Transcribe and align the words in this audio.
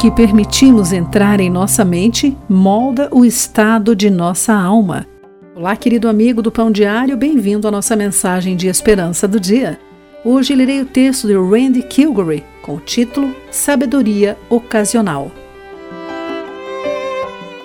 que 0.00 0.10
permitimos 0.10 0.94
entrar 0.94 1.40
em 1.40 1.50
nossa 1.50 1.84
mente 1.84 2.34
molda 2.48 3.10
o 3.12 3.22
estado 3.22 3.94
de 3.94 4.08
nossa 4.08 4.54
alma. 4.54 5.06
Olá, 5.54 5.76
querido 5.76 6.08
amigo 6.08 6.40
do 6.40 6.50
Pão 6.50 6.72
Diário, 6.72 7.18
bem-vindo 7.18 7.68
à 7.68 7.70
nossa 7.70 7.94
mensagem 7.94 8.56
de 8.56 8.66
esperança 8.66 9.28
do 9.28 9.38
dia. 9.38 9.78
Hoje 10.24 10.54
lerei 10.54 10.80
o 10.80 10.86
texto 10.86 11.26
de 11.26 11.34
Randy 11.34 11.82
Kilgory 11.82 12.42
com 12.62 12.76
o 12.76 12.80
título 12.80 13.36
Sabedoria 13.50 14.38
Ocasional. 14.48 15.30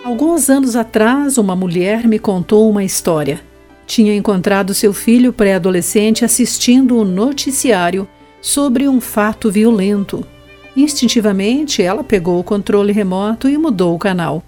Alguns 0.03 0.49
anos 0.49 0.75
atrás, 0.75 1.37
uma 1.37 1.55
mulher 1.55 2.05
me 2.05 2.19
contou 2.19 2.69
uma 2.69 2.83
história. 2.83 3.39
Tinha 3.87 4.13
encontrado 4.13 4.73
seu 4.73 4.91
filho 4.91 5.31
pré-adolescente 5.31 6.25
assistindo 6.25 6.97
o 6.97 7.03
um 7.03 7.05
noticiário 7.05 8.05
sobre 8.41 8.89
um 8.89 8.99
fato 8.99 9.49
violento. 9.49 10.34
Instintivamente, 10.75 11.81
ela 11.81 12.03
pegou 12.03 12.39
o 12.39 12.43
controle 12.43 12.91
remoto 12.91 13.47
e 13.47 13.57
mudou 13.57 13.95
o 13.95 13.99
canal. 13.99 14.43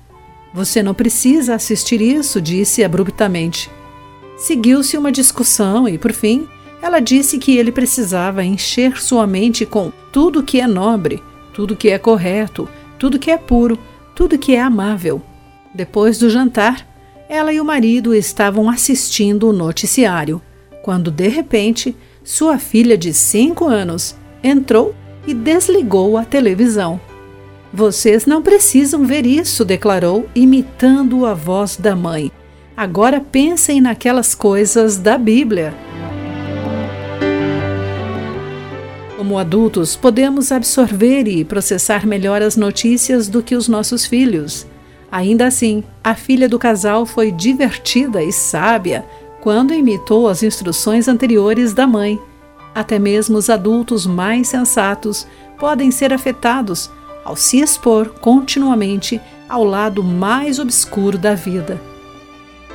Você 0.53 0.83
não 0.83 0.93
precisa 0.93 1.55
assistir 1.55 2.01
isso, 2.01 2.41
disse 2.41 2.83
abruptamente. 2.83 3.69
Seguiu-se 4.37 4.97
uma 4.97 5.11
discussão 5.11 5.87
e, 5.87 5.97
por 5.97 6.11
fim, 6.11 6.47
ela 6.81 6.99
disse 6.99 7.37
que 7.37 7.57
ele 7.57 7.71
precisava 7.71 8.43
encher 8.43 9.01
sua 9.01 9.25
mente 9.25 9.65
com 9.65 9.91
tudo 10.11 10.43
que 10.43 10.59
é 10.59 10.67
nobre, 10.67 11.23
tudo 11.53 11.75
que 11.75 11.89
é 11.89 11.97
correto, 11.97 12.67
tudo 12.99 13.19
que 13.19 13.31
é 13.31 13.37
puro, 13.37 13.79
tudo 14.15 14.37
que 14.37 14.55
é 14.55 14.61
amável. 14.61 15.21
Depois 15.73 16.17
do 16.19 16.29
jantar, 16.29 16.87
ela 17.29 17.51
e 17.51 17.59
o 17.59 17.65
marido 17.65 18.13
estavam 18.13 18.69
assistindo 18.69 19.49
o 19.49 19.53
noticiário, 19.53 20.41
quando 20.83 21.11
de 21.11 21.27
repente 21.27 21.95
sua 22.23 22.57
filha 22.57 22.97
de 22.97 23.13
cinco 23.13 23.65
anos 23.65 24.15
entrou 24.43 24.93
e 25.27 25.33
desligou 25.33 26.17
a 26.17 26.23
televisão. 26.23 26.99
Vocês 27.73 28.25
não 28.25 28.41
precisam 28.41 29.05
ver 29.05 29.25
isso, 29.25 29.65
declarou, 29.65 30.27
imitando 30.33 31.25
a 31.25 31.33
voz 31.33 31.75
da 31.75 31.95
mãe. 31.95 32.31
Agora 32.75 33.19
pensem 33.19 33.81
naquelas 33.81 34.33
coisas 34.33 34.97
da 34.97 35.17
Bíblia. 35.17 35.75
Como 39.17 39.37
adultos, 39.37 39.95
podemos 39.95 40.51
absorver 40.51 41.27
e 41.27 41.43
processar 41.43 42.07
melhor 42.07 42.41
as 42.41 42.55
notícias 42.55 43.27
do 43.27 43.43
que 43.43 43.55
os 43.55 43.67
nossos 43.67 44.05
filhos. 44.05 44.65
Ainda 45.11 45.47
assim, 45.47 45.83
a 46.03 46.15
filha 46.15 46.47
do 46.47 46.57
casal 46.57 47.05
foi 47.05 47.31
divertida 47.31 48.23
e 48.23 48.31
sábia 48.31 49.03
quando 49.41 49.73
imitou 49.73 50.27
as 50.27 50.43
instruções 50.43 51.07
anteriores 51.07 51.73
da 51.73 51.85
mãe 51.85 52.19
até 52.77 52.99
mesmo 52.99 53.39
os 53.39 53.49
adultos 53.49 54.05
mais 54.05 54.49
sensatos 54.49 55.25
podem 55.57 55.89
ser 55.89 56.13
afetados 56.13 56.91
ao 57.25 57.35
se 57.35 57.59
expor 57.59 58.09
continuamente 58.21 59.19
ao 59.49 59.63
lado 59.63 60.03
mais 60.03 60.59
obscuro 60.59 61.17
da 61.17 61.33
vida. 61.33 61.81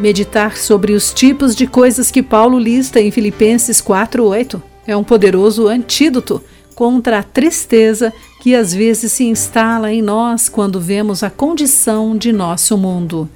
Meditar 0.00 0.56
sobre 0.56 0.92
os 0.92 1.14
tipos 1.14 1.54
de 1.54 1.68
coisas 1.68 2.10
que 2.10 2.20
Paulo 2.20 2.58
lista 2.58 3.00
em 3.00 3.12
Filipenses 3.12 3.80
4:8 3.80 4.60
é 4.88 4.96
um 4.96 5.04
poderoso 5.04 5.68
antídoto 5.68 6.42
contra 6.74 7.20
a 7.20 7.22
tristeza 7.22 8.12
que 8.40 8.56
às 8.56 8.74
vezes 8.74 9.12
se 9.12 9.22
instala 9.22 9.92
em 9.92 10.02
nós 10.02 10.48
quando 10.48 10.80
vemos 10.80 11.22
a 11.22 11.30
condição 11.30 12.16
de 12.16 12.32
nosso 12.32 12.76
mundo. 12.76 13.28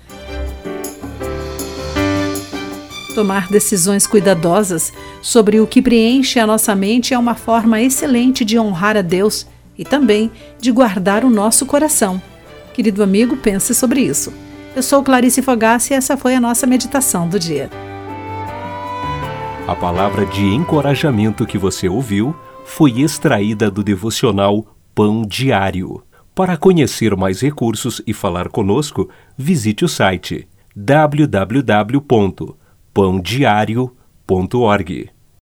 Tomar 3.16 3.48
decisões 3.48 4.06
cuidadosas 4.06 4.92
sobre 5.22 5.58
o 5.58 5.66
que 5.66 5.80
preenche 5.80 6.38
a 6.38 6.46
nossa 6.46 6.74
mente 6.74 7.14
é 7.14 7.18
uma 7.18 7.34
forma 7.34 7.80
excelente 7.80 8.44
de 8.44 8.58
honrar 8.58 8.94
a 8.94 9.00
Deus 9.00 9.46
e 9.78 9.86
também 9.86 10.30
de 10.60 10.70
guardar 10.70 11.24
o 11.24 11.30
nosso 11.30 11.64
coração. 11.64 12.20
Querido 12.74 13.02
amigo, 13.02 13.34
pense 13.34 13.74
sobre 13.74 14.02
isso. 14.02 14.34
Eu 14.76 14.82
sou 14.82 15.02
Clarice 15.02 15.40
Fogassi 15.40 15.94
e 15.94 15.96
essa 15.96 16.14
foi 16.14 16.34
a 16.34 16.40
nossa 16.42 16.66
meditação 16.66 17.26
do 17.26 17.38
dia. 17.38 17.70
A 19.66 19.74
palavra 19.74 20.26
de 20.26 20.44
encorajamento 20.44 21.46
que 21.46 21.56
você 21.56 21.88
ouviu 21.88 22.36
foi 22.66 23.00
extraída 23.00 23.70
do 23.70 23.82
devocional 23.82 24.76
Pão 24.94 25.22
Diário. 25.22 26.02
Para 26.34 26.58
conhecer 26.58 27.16
mais 27.16 27.40
recursos 27.40 28.02
e 28.06 28.12
falar 28.12 28.50
conosco, 28.50 29.08
visite 29.38 29.86
o 29.86 29.88
site 29.88 30.46
www 30.76 32.65
pãodiário.org. 32.96 35.15